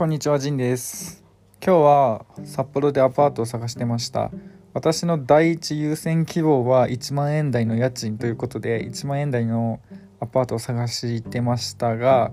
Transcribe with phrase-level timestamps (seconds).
[0.00, 1.22] こんにちは、ジンです。
[1.62, 4.30] 今日は札幌でアパートを探してました。
[4.72, 9.78] 私の第一優先希望は1万円台の家賃ということで、1万円台の
[10.18, 12.32] アパートを探してましたが、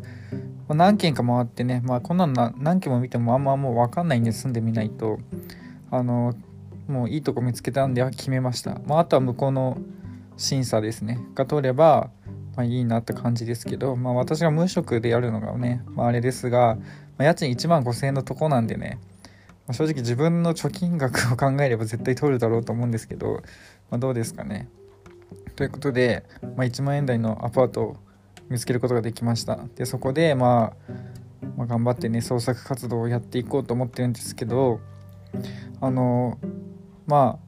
[0.69, 5.19] まあ何軒か回ってね、まあこんなの何軒も見てもあんまもう分かんないんで住んでみないと、
[5.91, 6.35] あの、
[6.87, 8.79] もういいとこ見つけたんで決めました。
[8.85, 9.77] まああとは向こうの
[10.37, 12.11] 審査ですね、が通れば、
[12.55, 16.79] まあ、いいなって感じですけど、まあ、私が無職でやるのがね、まあ、あれですが、
[17.17, 18.99] まあ、家賃1万5000円のとこなんでね、
[19.67, 23.41] まあ、正直自分の貯金額を考えれば絶対取るだろうと思うんですけど、
[23.89, 24.69] まあ、どうですかね。
[25.55, 26.23] ということで、
[26.55, 27.97] ま、1万円台のアパートを
[28.49, 29.59] 見つけることができました。
[29.75, 30.93] でそこで、まあ、
[31.57, 34.79] ま頑張ってね創作活動をやっていこうと思ってるんですけど
[35.81, 36.37] あの
[37.05, 37.47] まあ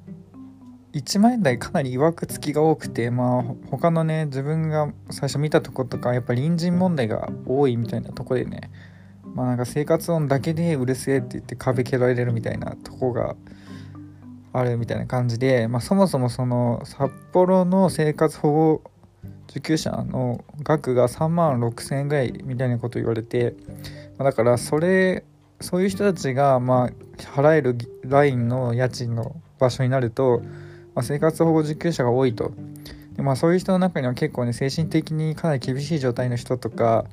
[0.94, 8.72] 1万円台かなり曰くつきが多くてまあ他のね自分が最初見たとことかやっぱ隣人問題が多いみたいなとこでね
[9.35, 13.35] まあなんか生活音だけでうるせえって言って壁蹴られるみたいなとこが
[14.53, 18.81] あるみたいな感じで、まあ、そもそもその札幌の生活保護
[19.50, 23.55] 受給者の額が3万6,000円ぐらいみたいなこと言われて、
[24.17, 25.23] ま、だからそれ
[25.61, 30.41] そういう人たちがまあ払えるラインの家賃の場所になると、
[30.95, 32.53] まあ、生活保護受給者が多いと。
[33.13, 37.05] で、まあ、そういう人の中には結構ね精神的にかなり厳しい状態の人とか、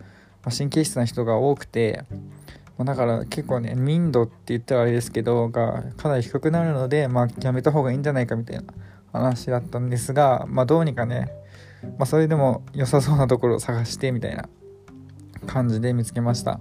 [0.46, 2.04] まあ、神経質な人が多くて、
[2.78, 8.62] まあ、だから結構ね民度って言ったらあれですけどがかなり低くなるので、まあ、やめた方がいいんじゃないかみたいな
[9.12, 11.32] 話だったんですが、まあ、どうにかね、
[11.98, 14.48] まあ、それでも良さそうなところを探してみたいな
[15.48, 16.60] 感じで見つけました。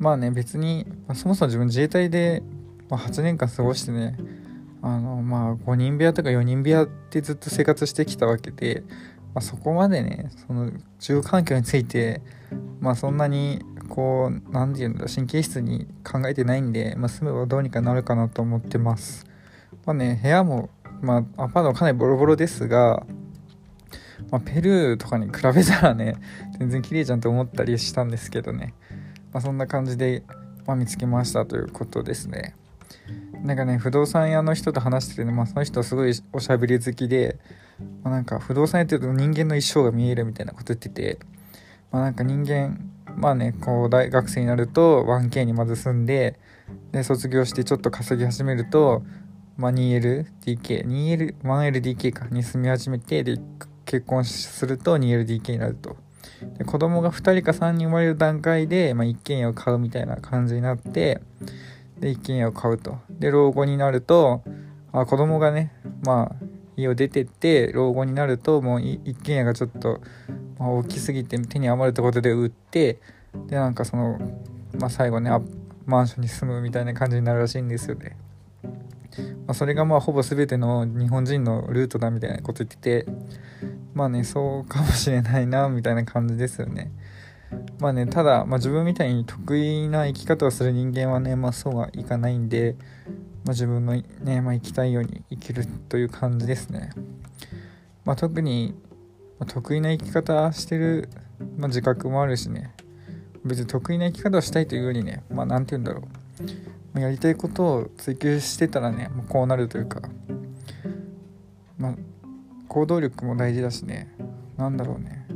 [0.00, 2.42] まあね別に、まあ、そもそも自分自衛隊で、
[2.88, 4.16] ま、8年間過ごしてね
[4.82, 8.82] あのまあ5人部屋とか4人部屋ってずっと生活してきたわけで、
[9.34, 12.20] まあ、そこまでねその住環境について
[12.80, 19.26] まあそんなにこう何て言うんだ神経質に考えてないんで、まあ、住めばどうにかなるかなと思ってます。
[19.86, 23.06] まあね部屋もまあアパートもかなりボロボロですが
[24.30, 26.16] まあ、ペルーとかに比べたらね
[26.58, 28.74] 全然綺麗じゃんと思ったりしたんですけどね、
[29.32, 30.22] まあ、そんな感じで、
[30.66, 32.54] まあ、見つけましたということですね。
[33.42, 37.38] なんかね不動産屋の人と話しててね、まあ、その人すごいおしゃべり好きで、
[38.02, 41.18] まあ、なんか不動産屋っていうと人間の一生が見えるみたいなこと言ってて、
[41.90, 42.78] まあ、なんか人間
[43.16, 46.38] まあねこう大学生になると 1K にまず住んで
[46.92, 49.02] で卒業してちょっと稼ぎ始めると、
[49.56, 53.38] まあ、2LDK2L 1LDK かに住み始めてで
[53.84, 55.96] 結婚すると 2LDK になると。
[56.58, 61.20] で子供が2人か3人生まれる段階で、まあ、一軒家を買うみたいな感じになって
[61.98, 62.98] で一軒家を買うと。
[63.10, 64.42] で老後になると
[64.92, 65.72] あ子供がね
[66.02, 70.00] まあ家を出てって老後になるともう一軒家がちょっと、
[70.58, 73.00] 大きすぎて手に余るってことで売って
[73.48, 74.18] でなんかその、
[74.78, 75.30] まあ、最後ね
[75.86, 78.16] マンションに住むみたいな感じになるらしいんですよね。
[79.46, 83.06] まあ、それがまあほぼ全ての日本人のルートだみたいなこと言ってて
[83.92, 86.90] まあねそうかもしれないなみたいな感じですよね
[87.78, 92.76] まあねただ、まあ、自分みたいに得意な生き方をする人間はねまあそうはいかないんで、
[93.44, 96.90] まあ、自分のね、まあ、生きたいように生きるという感じですね。
[98.04, 98.74] まあ特に、
[99.38, 101.08] ま、得意な生き方してる、
[101.56, 102.74] ま、自覚もあるしね。
[103.44, 106.02] 別に得意な生き方をしたいというよりねまあ何て言うんだろ
[106.94, 107.00] う。
[107.00, 110.02] やりたいことを追求してたらねもうこうなるというか。
[111.78, 111.94] まあ
[112.68, 114.14] 行動力も大事だしね。
[114.56, 115.26] なんだろうね。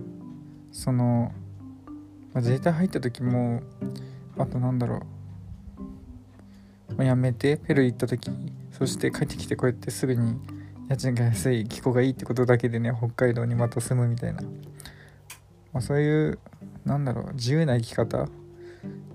[0.71, 1.33] その、
[2.33, 3.63] まあ、自衛隊入った時も
[4.39, 5.01] あとなんだろう、
[7.05, 8.31] 辞めてペルー行った時
[8.73, 10.39] そして帰ってきてこうやってすぐに
[10.89, 16.39] 家賃が安い気候がいいってことだけでね北海道にまた住むみたいな、まあ、そういう
[16.85, 18.29] なんだろう自由な生き方。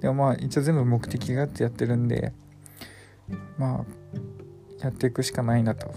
[0.02, 2.34] でもまあ一応全部目的があってやってるんで
[3.58, 3.86] まあ
[4.84, 5.94] やっていくしかないなと。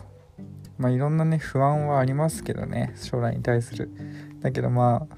[0.78, 3.90] まあいろんなね不安はありますけどね将来に対する。
[4.40, 5.16] だけどまあ、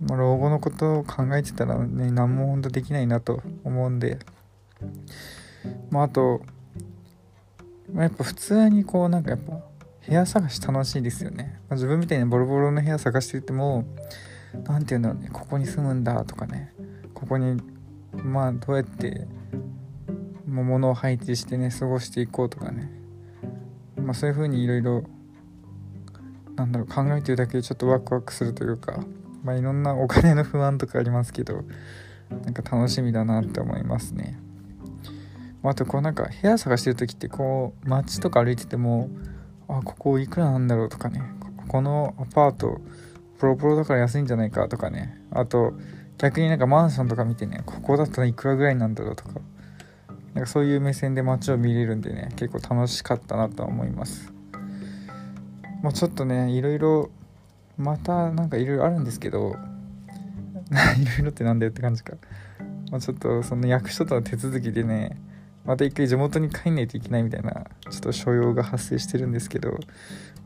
[0.00, 4.18] まあ、老後のことを考えてたらね何も本当できないなと思うんで。
[5.90, 6.42] まああと、
[7.92, 9.60] まあ、やっぱ普通にこうなんかやっぱ
[10.06, 13.84] 部屋探し楽しいですよね、まあ、自分みたいにボロボロの部屋探してても
[14.64, 15.28] 何て言うんだろうね。
[15.32, 16.72] ここに住むんだとかね。
[17.14, 17.62] ここに
[18.12, 19.26] まあどうやって
[20.46, 22.90] 物を配置してね過ごしていこうとかね。
[23.96, 25.04] まあそういう風にいろいろ
[26.56, 29.04] なんだろう考えてるだけでちょっとワクワクするというか
[29.44, 31.62] まあいろんなお金の不安とかありますけど
[32.44, 34.38] なんか楽しみだなって思いますね。
[35.62, 39.10] あとこうなんか部屋探してる時ってこう街とか歩いてても
[39.68, 41.22] あここいくらなんだろうとかね。
[41.56, 42.80] ここのアパート
[43.38, 45.20] ボロボロだから安いんじゃないかとかね。
[45.30, 45.74] あと
[46.18, 49.40] 逆になんかマンションとか見てねここだったらいくらぐらいなんだろうとか。
[50.34, 54.32] なんかそういう目線で街を見れるんでね結構楽しかったなとは思います。
[55.82, 57.10] まあちょっとねいろいろ
[57.76, 59.56] またなんかいろいろあるんですけど
[60.98, 62.14] いろいろってなんだよって感じか、
[62.90, 65.20] まあ、ちょっとその役所との手続きでね
[65.64, 69.76] また一回地元に帰んないといけないみたいなちょっと所用が発生してるんですけど、ま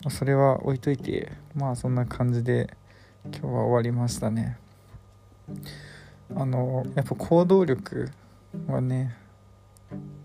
[0.06, 2.68] あ、それは置いといてまあそんな感じで
[3.24, 4.58] 今日は終わりましたね
[6.34, 8.10] あのやっぱ行動力
[8.66, 9.14] はね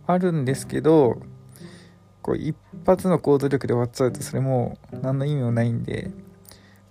[0.07, 1.21] あるんですけど
[2.21, 2.55] こう一
[2.85, 6.11] 発の行動力で終わっちゃうとそれも何の意味もないんで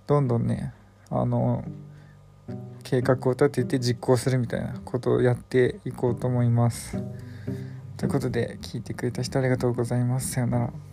[0.07, 0.73] どんどんね
[1.09, 1.63] あの
[2.83, 6.97] 計画を立てて実行するみたいなことをやっていこうと思います。
[7.99, 10.31] ということで聞いてくれた人ありがとうございます。
[10.31, 10.88] さようなら。